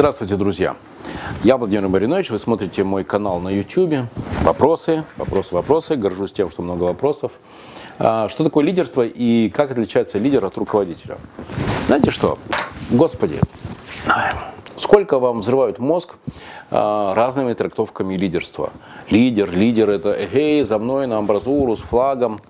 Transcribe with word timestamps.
Здравствуйте, 0.00 0.36
друзья! 0.36 0.76
Я 1.44 1.58
Владимир 1.58 1.86
Маринович, 1.88 2.30
вы 2.30 2.38
смотрите 2.38 2.84
мой 2.84 3.04
канал 3.04 3.38
на 3.38 3.50
YouTube. 3.50 4.06
Вопросы, 4.40 5.04
вопросы, 5.18 5.54
вопросы. 5.54 5.96
Горжусь 5.96 6.32
тем, 6.32 6.50
что 6.50 6.62
много 6.62 6.84
вопросов. 6.84 7.32
А, 7.98 8.30
что 8.30 8.42
такое 8.42 8.64
лидерство 8.64 9.02
и 9.02 9.50
как 9.50 9.72
отличается 9.72 10.16
лидер 10.16 10.42
от 10.46 10.56
руководителя? 10.56 11.18
Знаете 11.86 12.12
что? 12.12 12.38
Господи, 12.88 13.40
сколько 14.78 15.18
вам 15.18 15.40
взрывают 15.40 15.78
мозг 15.78 16.14
а, 16.70 17.12
разными 17.12 17.52
трактовками 17.52 18.14
лидерства. 18.14 18.72
Лидер, 19.10 19.52
лидер 19.52 19.90
это 19.90 20.12
эгей, 20.12 20.62
за 20.62 20.78
мной 20.78 21.08
на 21.08 21.18
амбразуру 21.18 21.76
с 21.76 21.80
флагом. 21.80 22.40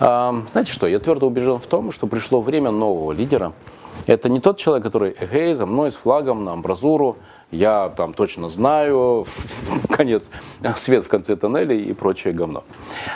А, 0.00 0.34
знаете 0.52 0.72
что, 0.72 0.86
я 0.86 0.98
твердо 0.98 1.26
убежден 1.26 1.58
в 1.58 1.66
том, 1.66 1.92
что 1.92 2.06
пришло 2.06 2.40
время 2.40 2.70
нового 2.70 3.12
лидера– 3.12 3.52
это 4.06 4.28
не 4.28 4.40
тот 4.40 4.58
человек, 4.58 4.84
который, 4.84 5.14
эй, 5.32 5.54
за 5.54 5.66
мной 5.66 5.92
с 5.92 5.96
флагом 5.96 6.44
на 6.44 6.52
амбразуру, 6.52 7.16
я 7.50 7.92
там 7.96 8.14
точно 8.14 8.48
знаю, 8.48 9.26
конец, 9.88 10.30
свет 10.76 11.04
в 11.04 11.08
конце 11.08 11.36
тоннеля 11.36 11.74
и 11.74 11.92
прочее 11.92 12.34
говно. 12.34 12.64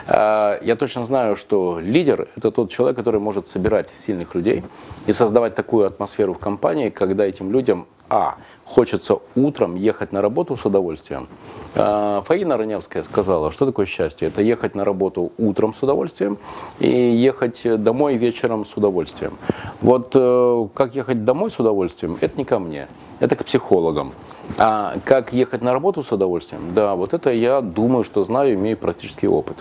А, 0.06 0.58
я 0.62 0.76
точно 0.76 1.04
знаю, 1.04 1.36
что 1.36 1.78
лидер– 1.80 2.28
это 2.36 2.50
тот 2.50 2.70
человек, 2.70 2.96
который 2.96 3.20
может 3.20 3.48
собирать 3.48 3.88
сильных 3.94 4.34
людей 4.34 4.64
и 5.06 5.12
создавать 5.12 5.54
такую 5.54 5.86
атмосферу 5.86 6.34
в 6.34 6.38
компании, 6.38 6.90
когда 6.90 7.26
этим 7.26 7.50
людям, 7.52 7.86
а, 8.08 8.36
хочется 8.64 9.18
утром 9.34 9.74
ехать 9.74 10.12
на 10.12 10.22
работу 10.22 10.56
с 10.56 10.64
удовольствием. 10.64 11.28
А, 11.74 12.22
Фаина 12.22 12.56
Раневская 12.56 13.02
сказала, 13.02 13.50
что 13.50 13.66
такое 13.66 13.86
счастье? 13.86 14.28
Это 14.28 14.42
ехать 14.42 14.74
на 14.74 14.84
работу 14.84 15.32
утром 15.38 15.74
с 15.74 15.82
удовольствием 15.82 16.38
и 16.78 16.88
ехать 16.88 17.60
домой 17.82 18.16
вечером 18.16 18.64
с 18.64 18.76
удовольствием. 18.76 19.38
Вот 19.80 20.12
э, 20.14 20.68
как 20.74 20.94
ехать 20.94 21.24
домой 21.24 21.50
с 21.50 21.58
удовольствием, 21.58 22.18
это 22.20 22.36
не 22.36 22.44
ко 22.44 22.58
мне, 22.58 22.88
это 23.20 23.36
к 23.36 23.44
психологам. 23.44 24.12
А 24.56 24.96
как 25.04 25.32
ехать 25.32 25.62
на 25.62 25.72
работу 25.72 26.02
с 26.02 26.10
удовольствием, 26.10 26.74
да, 26.74 26.94
вот 26.94 27.12
это 27.12 27.30
я 27.30 27.60
думаю, 27.60 28.04
что 28.04 28.24
знаю, 28.24 28.54
имею 28.54 28.76
практический 28.76 29.28
опыт. 29.28 29.56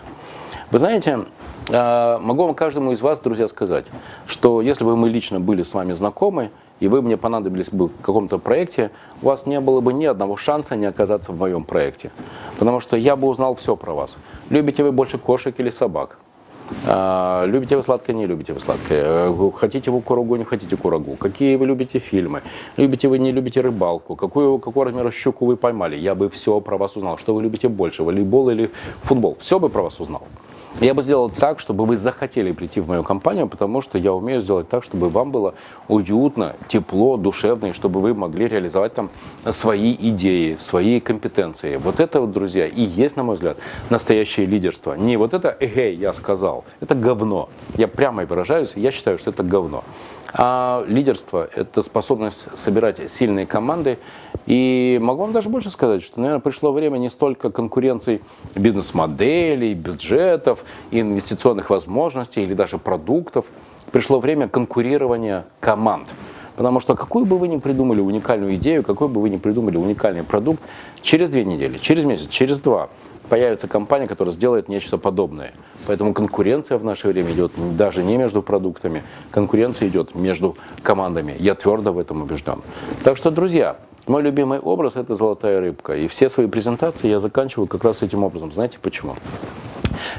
Вы 0.71 0.80
знаете, 0.80 1.25
а, 1.69 2.19
могу 2.19 2.45
вам 2.45 2.55
каждому 2.55 2.91
из 2.91 3.02
вас, 3.02 3.19
друзья, 3.19 3.47
сказать, 3.47 3.86
что 4.25 4.61
если 4.61 4.83
бы 4.83 4.95
мы 4.95 5.09
лично 5.09 5.39
были 5.39 5.64
с 5.64 5.73
вами 5.73 5.93
знакомы, 5.93 6.52
и 6.80 6.88
вы 6.88 7.02
мне 7.02 7.17
понадобились 7.17 7.70
бы 7.70 7.88
в 7.88 8.02
каком-то 8.02 8.38
проекте, 8.38 8.92
у 9.22 9.28
вас 9.28 9.45
не 9.45 9.59
было 9.59 9.81
бы 9.81 9.94
ни 9.94 10.06
одного 10.06 10.38
шанса 10.38 10.75
не 10.75 10.86
оказаться 10.86 11.31
в 11.31 11.38
моем 11.38 11.64
проекте. 11.64 12.11
Потому 12.59 12.80
что 12.80 12.97
я 12.97 13.16
бы 13.16 13.28
узнал 13.28 13.56
все 13.56 13.75
про 13.75 13.94
вас. 13.94 14.17
Любите 14.50 14.83
вы 14.83 14.92
больше 14.92 15.17
кошек 15.17 15.59
или 15.59 15.70
собак? 15.70 16.17
А, 16.86 17.45
любите 17.45 17.75
вы 17.78 17.83
сладкое, 17.83 18.16
не 18.16 18.25
любите 18.25 18.53
вы 18.53 18.59
сладкое? 18.59 19.03
Э, 19.30 19.52
хотите 19.55 19.92
вы 19.92 20.02
курагу, 20.02 20.36
не 20.36 20.44
хотите 20.44 20.75
курагу? 20.75 21.16
Какие 21.16 21.55
вы 21.55 21.66
любите 21.66 22.00
фильмы? 22.00 22.42
Любите 22.78 23.08
вы, 23.08 23.20
не 23.20 23.31
любите 23.31 23.61
рыбалку? 23.61 24.16
Какую, 24.16 24.59
какого 24.59 24.86
размера 24.86 25.11
щуку 25.11 25.45
вы 25.45 25.55
поймали? 25.55 25.95
Я 25.95 26.16
бы 26.16 26.30
все 26.30 26.59
про 26.59 26.78
вас 26.78 26.98
узнал. 26.98 27.17
Что 27.17 27.33
вы 27.33 27.42
любите 27.44 27.70
больше, 27.70 28.03
волейбол 28.03 28.50
или 28.50 28.70
футбол? 29.03 29.38
Все 29.39 29.59
бы 29.59 29.70
про 29.70 29.83
вас 29.83 30.00
узнал. 30.00 30.23
Я 30.79 30.93
бы 30.93 31.01
сделал 31.01 31.29
так, 31.29 31.59
чтобы 31.59 31.85
вы 31.85 31.97
захотели 31.97 32.51
прийти 32.51 32.81
в 32.81 32.87
мою 32.87 33.03
компанию, 33.03 33.47
потому 33.47 33.81
что 33.81 33.97
я 33.97 34.13
умею 34.13 34.41
сделать 34.41 34.69
так, 34.69 34.83
чтобы 34.83 35.09
вам 35.09 35.31
было 35.31 35.55
уютно, 35.87 36.55
тепло, 36.67 37.17
душевно, 37.17 37.67
и 37.67 37.73
чтобы 37.73 37.99
вы 37.99 38.13
могли 38.13 38.47
реализовать 38.47 38.93
там 38.93 39.09
свои 39.49 39.95
идеи, 39.99 40.55
свои 40.59 40.99
компетенции. 40.99 41.77
Вот 41.77 41.99
это, 41.99 42.21
вот, 42.21 42.31
друзья, 42.31 42.67
и 42.67 42.81
есть, 42.81 43.17
на 43.17 43.23
мой 43.23 43.35
взгляд, 43.35 43.57
настоящее 43.89 44.45
лидерство. 44.45 44.93
Не 44.93 45.17
вот 45.17 45.33
это 45.33 45.55
«эгей, 45.59 45.95
я 45.95 46.13
сказал», 46.13 46.63
это 46.79 46.93
говно. 46.93 47.49
Я 47.75 47.87
прямо 47.87 48.25
выражаюсь, 48.25 48.73
я 48.75 48.91
считаю, 48.91 49.17
что 49.17 49.31
это 49.31 49.41
говно. 49.41 49.83
А 50.33 50.83
лидерство– 50.87 51.49
это 51.55 51.81
способность 51.81 52.47
собирать 52.55 53.09
сильные 53.09 53.47
команды. 53.47 53.97
И 54.47 54.97
могу 55.01 55.21
вам 55.21 55.33
даже 55.33 55.49
больше 55.49 55.69
сказать, 55.69 56.01
что, 56.01 56.19
наверное, 56.19 56.41
пришло 56.41 56.71
время 56.71 56.97
не 56.97 57.09
столько 57.09 57.52
конкуренции 57.52 58.21
бизнес-моделей, 58.55 59.73
бюджетов, 59.73 60.63
инвестиционных 60.89 61.69
возможностей 61.69 62.41
или 62.43 62.53
даже 62.53 62.77
продуктов. 62.77 63.45
Пришло 63.91 64.19
время 64.19 64.47
конкурирования 64.47 65.45
команд. 65.59 66.13
Потому 66.55 66.80
что 66.80 66.95
какую 66.95 67.25
бы 67.25 67.37
вы 67.37 67.49
ни 67.49 67.57
придумали 67.57 68.02
уникальную 68.02 68.55
идею, 68.55 68.83
какой 68.83 69.09
бы 69.09 69.21
вы 69.21 69.30
ни 69.30 69.37
придумали 69.37 69.77
уникальный 69.77 70.23
продукт, 70.23 70.61
через 71.03 71.30
две 71.30 71.45
недели, 71.45 71.77
через 71.77 72.03
месяц, 72.03 72.30
через 72.30 72.59
два 72.59 72.89
появится 73.30 73.67
компания, 73.67 74.07
которая 74.07 74.33
сделает 74.33 74.69
нечто 74.69 74.97
подобное. 74.97 75.52
Поэтому 75.86 76.13
конкуренция 76.13 76.77
в 76.77 76.83
наше 76.83 77.09
время 77.09 77.33
идет 77.33 77.52
даже 77.77 78.03
не 78.03 78.17
между 78.17 78.41
продуктами, 78.41 79.03
конкуренция 79.30 79.89
идет 79.89 80.15
между 80.15 80.57
командами. 80.81 81.36
Я 81.37 81.53
твердо 81.53 81.91
в 81.91 81.99
этом 81.99 82.23
убежден. 82.23 82.61
Так 83.03 83.17
что, 83.17 83.30
друзья, 83.30 83.77
мой 84.07 84.21
любимый 84.21 84.59
образ– 84.59 84.95
это 84.95 85.15
золотая 85.15 85.59
рыбка. 85.59 85.95
И 85.95 86.07
все 86.07 86.29
свои 86.29 86.47
презентации 86.47 87.07
я 87.07 87.19
заканчиваю 87.19 87.67
как 87.67 87.83
раз 87.83 88.01
этим 88.01 88.23
образом. 88.23 88.51
Знаете 88.53 88.77
почему? 88.81 89.15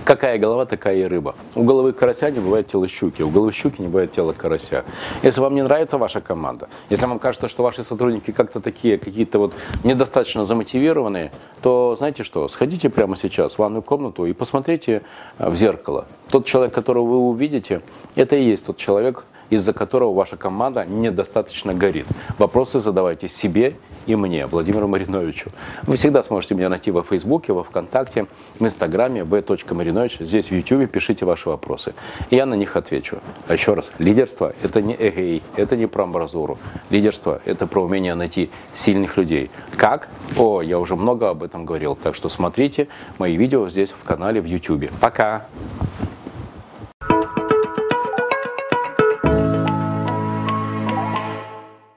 Какая 0.04 0.38
голова, 0.38 0.66
такая 0.66 0.96
и 0.96 1.04
рыба. 1.04 1.34
У 1.54 1.62
головы 1.62 1.92
карася 1.92 2.30
не 2.30 2.40
бывает 2.40 2.66
тела 2.66 2.88
щуки, 2.88 3.22
у 3.22 3.30
головы 3.30 3.52
щуки 3.52 3.80
не 3.80 3.88
бывает 3.88 4.12
тела 4.12 4.32
карася. 4.32 4.84
Если 5.22 5.40
вам 5.40 5.54
не 5.54 5.62
нравится 5.62 5.98
ваша 5.98 6.20
команда, 6.20 6.68
если 6.90 7.06
вам 7.06 7.18
кажется, 7.18 7.48
что 7.48 7.62
ваши 7.62 7.84
сотрудники 7.84 8.30
как-то 8.32 8.60
такие, 8.60 8.98
какие-то 8.98 9.38
вот 9.38 9.54
недостаточно 9.84 10.44
замотивированные, 10.44 11.32
то 11.62 11.94
знаете 11.96 12.24
что, 12.24 12.48
сходите 12.48 12.88
прямо 12.88 13.16
сейчас 13.16 13.54
в 13.54 13.58
ванную 13.58 13.82
комнату 13.82 14.26
и 14.26 14.32
посмотрите 14.32 15.02
э, 15.38 15.50
в 15.50 15.56
зеркало. 15.56 16.06
Тот 16.28 16.46
человек, 16.46 16.74
которого 16.74 17.06
вы 17.06 17.18
увидите, 17.18 17.82
это 18.16 18.36
и 18.36 18.44
есть 18.44 18.66
тот 18.66 18.76
человек, 18.76 19.24
из-за 19.50 19.72
которого 19.72 20.14
ваша 20.14 20.36
команда 20.36 20.84
недостаточно 20.84 21.74
горит. 21.74 22.06
Вопросы 22.38 22.80
задавайте 22.80 23.28
себе 23.28 23.76
и 24.08 24.16
мне, 24.16 24.46
Владимиру 24.46 24.88
Мариновичу. 24.88 25.50
Вы 25.82 25.96
всегда 25.96 26.22
сможете 26.22 26.54
меня 26.54 26.70
найти 26.70 26.90
во 26.90 27.02
Фейсбуке, 27.02 27.52
во 27.52 27.62
Вконтакте, 27.62 28.26
в 28.58 28.64
Инстаграме, 28.64 29.22
v.marinovich. 29.22 30.24
Здесь 30.24 30.50
в 30.50 30.54
Ютубе 30.54 30.86
пишите 30.86 31.26
ваши 31.26 31.50
вопросы. 31.50 31.94
И 32.30 32.36
я 32.36 32.46
на 32.46 32.54
них 32.54 32.74
отвечу. 32.76 33.18
А 33.46 33.52
еще 33.52 33.74
раз, 33.74 33.90
лидерство– 33.98 34.54
это 34.62 34.80
не 34.80 34.94
эгей, 34.94 35.42
это 35.56 35.76
не 35.76 35.86
про 35.86 36.04
амбразуру. 36.04 36.58
Лидерство– 36.88 37.42
это 37.44 37.66
про 37.66 37.82
умение 37.82 38.14
найти 38.14 38.48
сильных 38.72 39.18
людей. 39.18 39.50
Как? 39.76 40.08
О, 40.38 40.62
я 40.62 40.78
уже 40.78 40.96
много 40.96 41.28
об 41.28 41.42
этом 41.42 41.66
говорил. 41.66 41.94
Так 41.94 42.14
что 42.14 42.30
смотрите 42.30 42.88
мои 43.18 43.36
видео 43.36 43.68
здесь 43.68 43.90
в 43.90 44.02
канале 44.04 44.40
в 44.40 44.46
Ютубе. 44.46 44.90
Пока! 45.02 45.46